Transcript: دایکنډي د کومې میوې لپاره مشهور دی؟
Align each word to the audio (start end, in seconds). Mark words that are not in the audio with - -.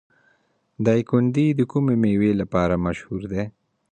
دایکنډي 0.85 1.47
د 1.59 1.61
کومې 1.71 1.95
میوې 2.03 2.31
لپاره 2.41 2.81
مشهور 2.85 3.21
دی؟ 3.31 3.43